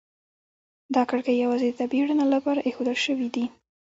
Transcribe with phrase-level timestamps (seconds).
[0.95, 3.45] دا کړکۍ یوازې د طبیعي رڼا لپاره ایښودل شوي دي.